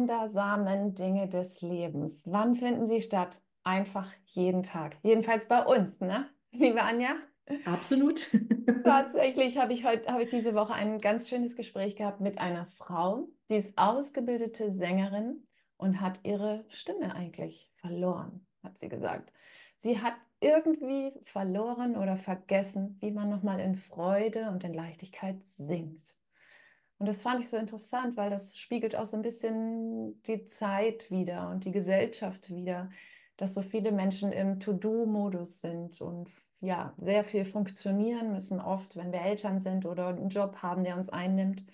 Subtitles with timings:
[0.00, 2.22] wundersamen Dinge des Lebens.
[2.24, 3.42] Wann finden sie statt?
[3.64, 4.96] Einfach jeden Tag.
[5.02, 6.26] Jedenfalls bei uns, ne?
[6.52, 7.16] Liebe Anja?
[7.66, 8.30] Absolut.
[8.84, 12.64] Tatsächlich habe ich heute, habe ich diese Woche ein ganz schönes Gespräch gehabt mit einer
[12.64, 19.34] Frau, die ist ausgebildete Sängerin und hat ihre Stimme eigentlich verloren, hat sie gesagt.
[19.76, 26.14] Sie hat irgendwie verloren oder vergessen, wie man nochmal in Freude und in Leichtigkeit singt.
[27.00, 31.10] Und das fand ich so interessant, weil das spiegelt auch so ein bisschen die Zeit
[31.10, 32.90] wieder und die Gesellschaft wieder,
[33.38, 36.28] dass so viele Menschen im To-Do-Modus sind und
[36.60, 38.60] ja, sehr viel funktionieren müssen.
[38.60, 41.64] Oft, wenn wir Eltern sind oder einen Job haben, der uns einnimmt,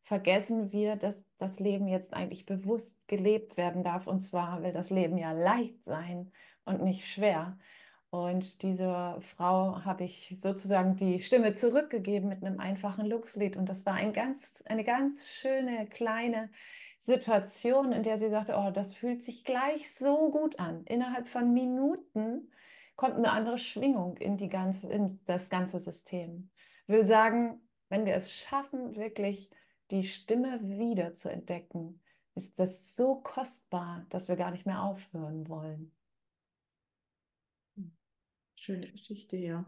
[0.00, 4.06] vergessen wir, dass das Leben jetzt eigentlich bewusst gelebt werden darf.
[4.06, 6.32] Und zwar will das Leben ja leicht sein
[6.64, 7.58] und nicht schwer.
[8.10, 13.56] Und dieser Frau habe ich sozusagen die Stimme zurückgegeben mit einem einfachen Luxlied.
[13.56, 16.50] Und das war ein ganz, eine ganz schöne kleine
[16.98, 20.84] Situation, in der sie sagte, oh, das fühlt sich gleich so gut an.
[20.86, 22.50] Innerhalb von Minuten
[22.96, 26.50] kommt eine andere Schwingung in, die ganze, in das ganze System.
[26.82, 29.50] Ich will sagen, wenn wir es schaffen, wirklich
[29.92, 32.02] die Stimme wieder zu entdecken,
[32.34, 35.92] ist das so kostbar, dass wir gar nicht mehr aufhören wollen.
[38.70, 39.64] Schöne Geschichte, ja.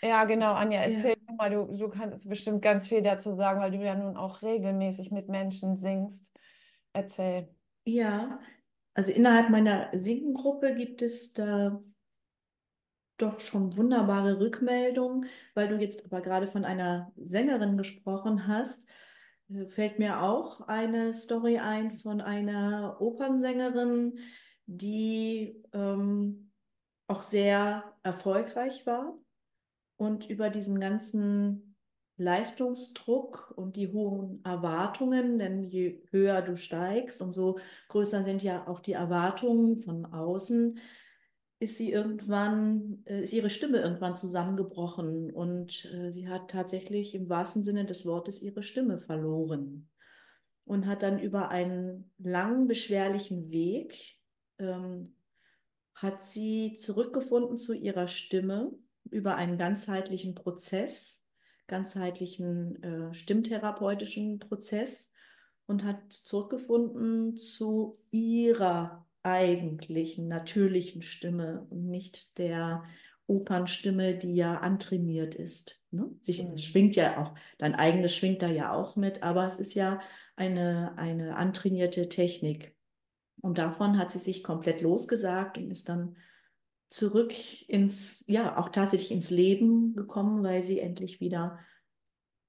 [0.00, 1.34] Ja, genau, Anja, erzähl ja.
[1.34, 5.10] mal, du, du kannst bestimmt ganz viel dazu sagen, weil du ja nun auch regelmäßig
[5.10, 6.34] mit Menschen singst.
[6.94, 7.54] Erzähl.
[7.84, 8.40] Ja,
[8.94, 11.82] also innerhalb meiner Singengruppe gibt es da
[13.18, 18.88] doch schon wunderbare Rückmeldungen, weil du jetzt aber gerade von einer Sängerin gesprochen hast.
[19.50, 24.18] Äh, fällt mir auch eine Story ein von einer Opernsängerin,
[24.64, 26.45] die ähm,
[27.06, 29.16] auch sehr erfolgreich war
[29.96, 31.76] und über diesen ganzen
[32.18, 38.80] Leistungsdruck und die hohen Erwartungen, denn je höher du steigst, umso größer sind ja auch
[38.80, 40.78] die Erwartungen von außen,
[41.58, 47.28] ist sie irgendwann, äh, ist ihre Stimme irgendwann zusammengebrochen und äh, sie hat tatsächlich im
[47.28, 49.88] wahrsten Sinne des Wortes ihre Stimme verloren
[50.64, 54.18] und hat dann über einen langen, beschwerlichen Weg
[54.58, 55.15] ähm,
[55.96, 58.72] hat sie zurückgefunden zu ihrer Stimme
[59.10, 61.26] über einen ganzheitlichen Prozess,
[61.66, 65.12] ganzheitlichen äh, stimmtherapeutischen Prozess
[65.66, 72.84] und hat zurückgefunden zu ihrer eigentlichen, natürlichen Stimme und nicht der
[73.26, 75.80] Opernstimme, die ja antrainiert ist.
[75.90, 76.10] Ne?
[76.20, 76.52] Sich, mhm.
[76.52, 80.00] Es schwingt ja auch, dein eigenes schwingt da ja auch mit, aber es ist ja
[80.36, 82.75] eine, eine antrainierte Technik.
[83.46, 86.16] Und davon hat sie sich komplett losgesagt und ist dann
[86.88, 87.32] zurück
[87.68, 91.60] ins, ja, auch tatsächlich ins Leben gekommen, weil sie endlich wieder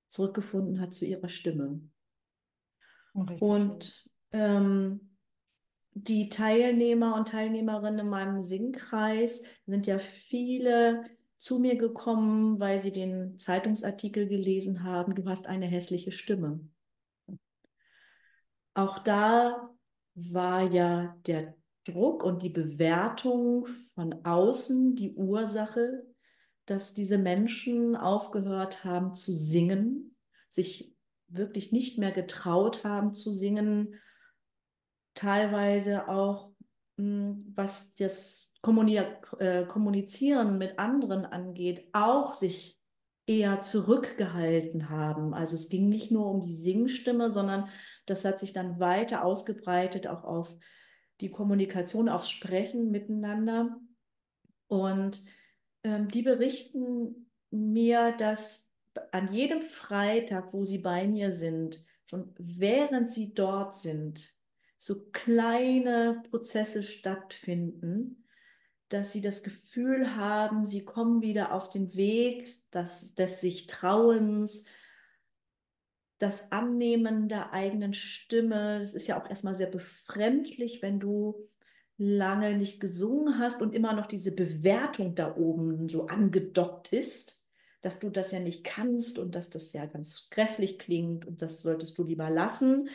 [0.07, 1.81] zurückgefunden hat zu ihrer Stimme.
[3.13, 5.17] Richtig und ähm,
[5.93, 11.03] die Teilnehmer und Teilnehmerinnen in meinem Singkreis sind ja viele
[11.37, 16.59] zu mir gekommen, weil sie den Zeitungsartikel gelesen haben, du hast eine hässliche Stimme.
[18.73, 19.76] Auch da
[20.17, 21.53] war ja der
[21.85, 26.03] Druck und die Bewertung von außen die Ursache,
[26.65, 30.15] dass diese Menschen aufgehört haben zu singen,
[30.49, 30.93] sich
[31.27, 33.95] wirklich nicht mehr getraut haben zu singen,
[35.13, 36.51] teilweise auch
[36.97, 42.76] hm, was das äh, Kommunizieren mit anderen angeht, auch sich
[43.27, 45.33] eher zurückgehalten haben.
[45.33, 47.69] Also es ging nicht nur um die Singstimme, sondern
[48.05, 50.57] das hat sich dann weiter ausgebreitet, auch auf
[51.19, 53.77] die Kommunikation, aufs Sprechen miteinander.
[54.67, 55.23] Und
[55.83, 58.71] ähm, die berichten mir, dass
[59.11, 64.33] an jedem Freitag, wo sie bei mir sind, schon während sie dort sind,
[64.77, 68.23] so kleine Prozesse stattfinden,
[68.89, 74.65] dass sie das Gefühl haben, sie kommen wieder auf den Weg des, des sich Trauens,
[76.19, 78.79] das Annehmen der eigenen Stimme.
[78.79, 81.47] Das ist ja auch erstmal sehr befremdlich, wenn du
[81.97, 87.43] lange nicht gesungen hast und immer noch diese Bewertung da oben so angedockt ist,
[87.81, 91.61] dass du das ja nicht kannst und dass das ja ganz grässlich klingt und das
[91.61, 92.89] solltest du lieber lassen.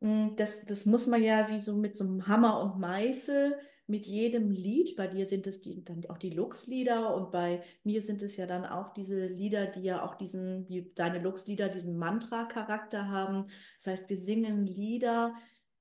[0.00, 4.06] Hm, das, das muss man ja wie so mit so einem Hammer und Meißel mit
[4.06, 8.22] jedem Lied, bei dir sind es die, dann auch die Lux-Lieder und bei mir sind
[8.22, 13.08] es ja dann auch diese Lieder, die ja auch diesen, wie deine Lux-Lieder, diesen Mantra-Charakter
[13.08, 13.46] haben.
[13.76, 15.34] Das heißt, wir singen Lieder,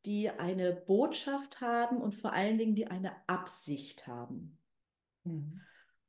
[0.06, 4.60] die eine Botschaft haben und vor allen Dingen, die eine Absicht haben.
[5.24, 5.62] Mhm.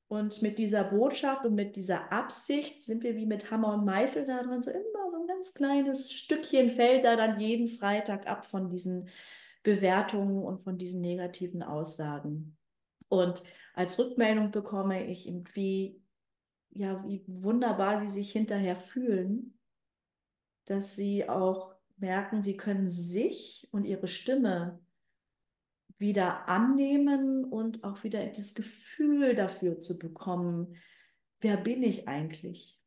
[0.08, 4.26] Und mit dieser Botschaft und mit dieser Absicht sind wir wie mit Hammer und Meißel
[4.26, 8.46] da dran, so immer so ein ganz kleines Stückchen fällt da dann jeden Freitag ab
[8.46, 9.08] von diesen
[9.66, 12.56] Bewertungen und von diesen negativen Aussagen.
[13.08, 13.42] Und
[13.74, 16.00] als Rückmeldung bekomme ich irgendwie,
[16.70, 19.58] ja, wie wunderbar sie sich hinterher fühlen,
[20.66, 24.78] dass sie auch merken, sie können sich und ihre Stimme
[25.98, 30.76] wieder annehmen und auch wieder das Gefühl dafür zu bekommen,
[31.40, 32.80] wer bin ich eigentlich?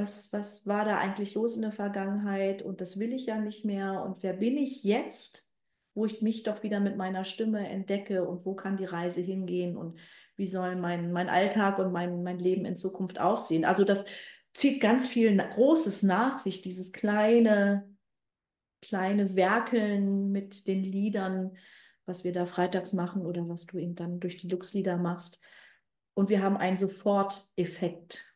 [0.00, 3.66] Was, was war da eigentlich los in der Vergangenheit und das will ich ja nicht
[3.66, 5.46] mehr und wer bin ich jetzt,
[5.94, 9.76] wo ich mich doch wieder mit meiner Stimme entdecke und wo kann die Reise hingehen
[9.76, 9.98] und
[10.36, 13.66] wie soll mein, mein Alltag und mein, mein Leben in Zukunft aussehen?
[13.66, 14.06] Also das
[14.54, 17.86] zieht ganz viel Großes nach sich, dieses kleine,
[18.80, 21.58] kleine Werkeln mit den Liedern,
[22.06, 25.40] was wir da freitags machen oder was du eben dann durch die Lux-Lieder machst.
[26.14, 28.29] Und wir haben einen Soforteffekt.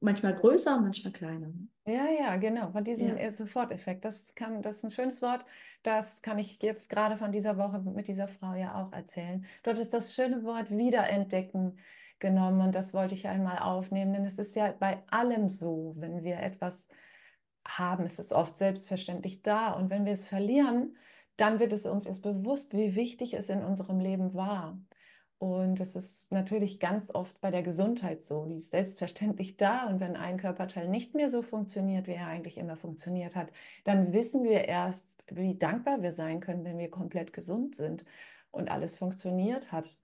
[0.00, 1.52] Manchmal größer, manchmal kleiner.
[1.86, 3.30] Ja, ja, genau, von diesem ja.
[3.30, 4.04] Soforteffekt.
[4.04, 5.44] Das kann, das ist ein schönes Wort.
[5.82, 9.44] Das kann ich jetzt gerade von dieser Woche mit dieser Frau ja auch erzählen.
[9.62, 11.78] Dort ist das schöne Wort wiederentdecken
[12.18, 16.22] genommen und das wollte ich einmal aufnehmen, denn es ist ja bei allem so, wenn
[16.24, 16.88] wir etwas
[17.66, 20.96] haben, ist es oft selbstverständlich da und wenn wir es verlieren,
[21.36, 24.78] dann wird es uns erst bewusst, wie wichtig es in unserem Leben war.
[25.38, 29.86] Und es ist natürlich ganz oft bei der Gesundheit so, die ist selbstverständlich da.
[29.86, 33.52] Und wenn ein Körperteil nicht mehr so funktioniert, wie er eigentlich immer funktioniert hat,
[33.84, 38.04] dann wissen wir erst, wie dankbar wir sein können, wenn wir komplett gesund sind
[38.50, 39.96] und alles funktioniert hat.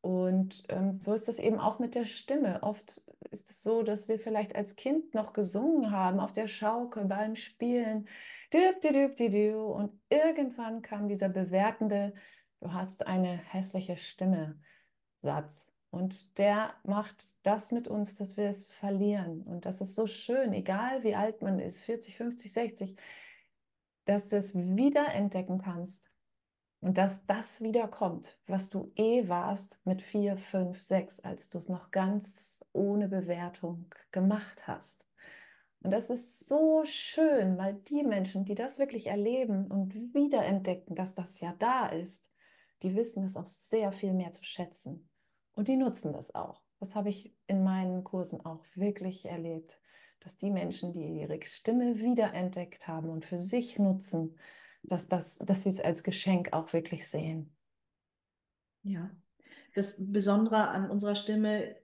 [0.00, 2.62] Und ähm, so ist es eben auch mit der Stimme.
[2.62, 7.04] Oft ist es so, dass wir vielleicht als Kind noch gesungen haben auf der Schaukel
[7.04, 8.08] beim Spielen.
[8.54, 12.14] Und irgendwann kam dieser bewertende,
[12.60, 14.58] du hast eine hässliche Stimme
[15.18, 15.72] Satz.
[15.90, 19.42] Und der macht das mit uns, dass wir es verlieren.
[19.42, 22.96] Und das ist so schön, egal wie alt man ist, 40, 50, 60,
[24.04, 26.04] dass du es wiederentdecken kannst
[26.80, 31.68] und dass das wiederkommt, was du eh warst mit vier, fünf, sechs, als du es
[31.68, 35.08] noch ganz ohne Bewertung gemacht hast.
[35.80, 41.14] Und das ist so schön, weil die Menschen, die das wirklich erleben und wiederentdecken, dass
[41.14, 42.32] das ja da ist,
[42.82, 45.08] die wissen es auch sehr viel mehr zu schätzen.
[45.52, 46.62] Und die nutzen das auch.
[46.78, 49.80] Das habe ich in meinen Kursen auch wirklich erlebt,
[50.20, 54.38] dass die Menschen, die ihre Stimme wiederentdeckt haben und für sich nutzen,
[54.82, 57.56] dass, das, dass sie es als Geschenk auch wirklich sehen.
[58.82, 59.10] Ja,
[59.74, 61.76] das Besondere an unserer Stimme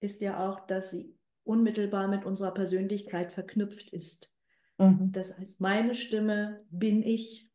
[0.00, 4.34] ist ja auch, dass sie unmittelbar mit unserer Persönlichkeit verknüpft ist.
[4.78, 5.12] Mhm.
[5.12, 7.50] Das heißt, meine Stimme bin ich.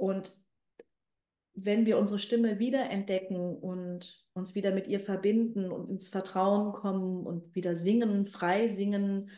[0.00, 0.34] Und
[1.52, 7.26] wenn wir unsere Stimme wiederentdecken und uns wieder mit ihr verbinden und ins Vertrauen kommen
[7.26, 9.30] und wieder singen, frei singen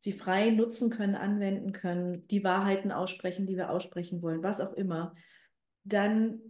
[0.00, 4.72] sie frei nutzen können, anwenden können, die Wahrheiten aussprechen, die wir aussprechen wollen, was auch
[4.72, 5.14] immer,
[5.84, 6.40] dann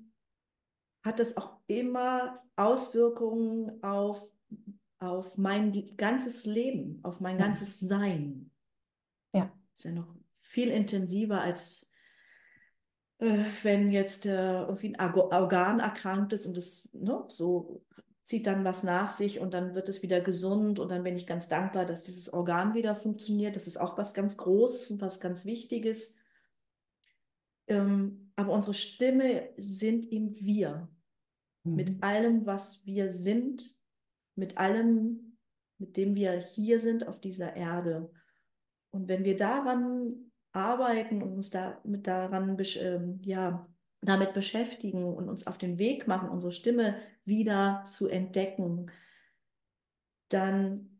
[1.04, 4.26] hat das auch immer Auswirkungen auf,
[4.98, 7.44] auf mein ganzes Leben, auf mein ja.
[7.44, 8.50] ganzes Sein.
[9.34, 9.52] Ja.
[9.72, 10.08] Das ist ja noch
[10.40, 11.91] viel intensiver als
[13.22, 17.84] äh, wenn jetzt äh, irgendwie ein Organ erkrankt ist und es ne, so
[18.24, 21.24] zieht dann was nach sich und dann wird es wieder gesund und dann bin ich
[21.24, 23.54] ganz dankbar, dass dieses Organ wieder funktioniert.
[23.54, 26.16] Das ist auch was ganz Großes und was ganz Wichtiges.
[27.68, 30.88] Ähm, aber unsere Stimme sind eben wir.
[31.62, 31.74] Mhm.
[31.76, 33.76] Mit allem, was wir sind,
[34.34, 35.36] mit allem,
[35.78, 38.10] mit dem wir hier sind auf dieser Erde.
[38.90, 43.66] Und wenn wir daran arbeiten und uns damit daran ähm, ja,
[44.02, 48.90] damit beschäftigen und uns auf den Weg machen, unsere Stimme wieder zu entdecken,
[50.28, 50.98] dann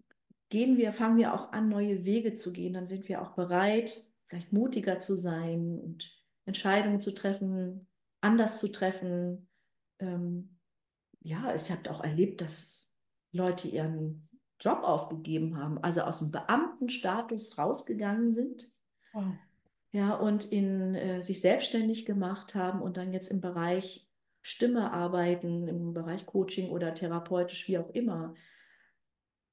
[0.50, 2.75] gehen wir, fangen wir auch an, neue Wege zu gehen.
[2.75, 7.88] Dann sind wir auch bereit, vielleicht mutiger zu sein und Entscheidungen zu treffen,
[8.21, 9.49] anders zu treffen.
[9.99, 10.59] Ähm,
[11.21, 12.92] ja, ich habe auch erlebt, dass
[13.32, 14.28] Leute ihren
[14.61, 18.71] Job aufgegeben haben, also aus dem Beamtenstatus rausgegangen sind.
[19.12, 19.35] Wow
[19.92, 24.09] ja, und in äh, sich selbstständig gemacht haben und dann jetzt im Bereich
[24.40, 28.35] Stimme arbeiten, im Bereich Coaching oder therapeutisch, wie auch immer.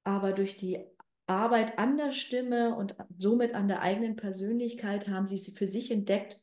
[0.02, 0.82] Aber durch die
[1.26, 6.42] Arbeit an der Stimme und somit an der eigenen Persönlichkeit haben sie für sich entdeckt,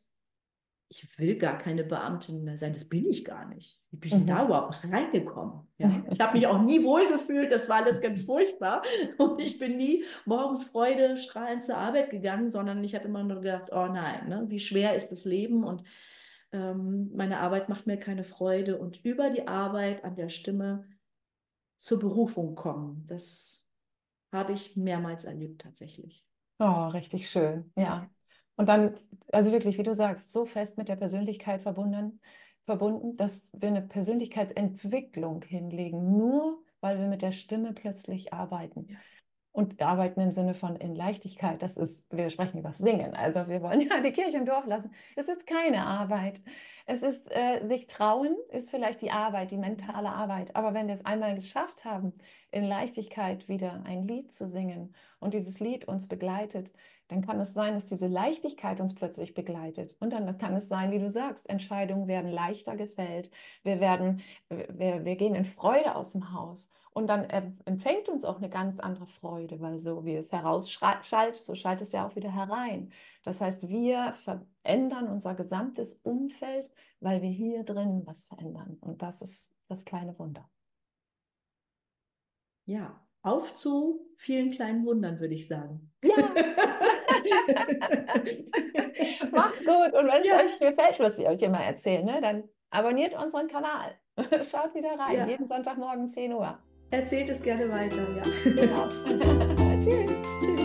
[0.89, 3.79] ich will gar keine Beamtin mehr sein, das bin ich gar nicht.
[3.91, 4.25] Wie bin ich mhm.
[4.25, 5.67] da überhaupt reingekommen?
[5.77, 6.03] Ja?
[6.11, 8.83] Ich habe mich auch nie wohlgefühlt, das war alles ganz furchtbar.
[9.17, 13.41] Und ich bin nie morgens Freude strahlend zur Arbeit gegangen, sondern ich habe immer nur
[13.41, 14.45] gedacht, oh nein, ne?
[14.47, 15.83] wie schwer ist das Leben und
[16.53, 18.77] ähm, meine Arbeit macht mir keine Freude.
[18.77, 20.87] Und über die Arbeit an der Stimme
[21.75, 23.65] zur Berufung kommen, das
[24.31, 26.25] habe ich mehrmals erlebt tatsächlich.
[26.59, 28.09] Oh, richtig schön, ja.
[28.57, 28.97] Und dann,
[29.31, 32.19] also wirklich, wie du sagst, so fest mit der Persönlichkeit verbunden,
[32.65, 38.87] verbunden, dass wir eine Persönlichkeitsentwicklung hinlegen, nur weil wir mit der Stimme plötzlich arbeiten.
[38.89, 38.97] Ja.
[39.51, 43.15] Und arbeiten im Sinne von in Leichtigkeit, das ist, wir sprechen über Singen.
[43.15, 44.91] Also wir wollen ja die Kirche im Dorf lassen.
[45.15, 46.41] Es ist keine Arbeit.
[46.85, 50.55] Es ist äh, sich trauen, ist vielleicht die Arbeit, die mentale Arbeit.
[50.55, 52.13] Aber wenn wir es einmal geschafft haben,
[52.51, 56.71] in Leichtigkeit wieder ein Lied zu singen und dieses Lied uns begleitet,
[57.07, 59.95] dann kann es sein, dass diese Leichtigkeit uns plötzlich begleitet.
[59.99, 63.31] Und dann kann es sein, wie du sagst, Entscheidungen werden leichter gefällt.
[63.63, 66.69] Wir werden, wir, wir gehen in Freude aus dem Haus.
[66.91, 67.25] Und dann
[67.65, 71.93] empfängt uns auch eine ganz andere Freude, weil so wie es herausschaltet, so schaltet es
[71.93, 72.91] ja auch wieder herein.
[73.23, 78.77] Das heißt, wir verändern unser gesamtes Umfeld, weil wir hier drin was verändern.
[78.81, 80.49] Und das ist das kleine Wunder.
[82.65, 85.91] Ja, auf zu vielen kleinen Wundern, würde ich sagen.
[86.03, 86.15] Ja.
[89.31, 89.93] Macht's gut.
[89.93, 90.37] Und wenn es ja.
[90.37, 93.95] euch gefällt, was wir euch immer erzählen, ne, dann abonniert unseren Kanal.
[94.43, 95.27] Schaut wieder rein, ja.
[95.27, 96.57] jeden Sonntagmorgen 10 Uhr.
[96.89, 98.23] Erzählt es gerne weiter, ja.
[98.51, 98.87] Genau.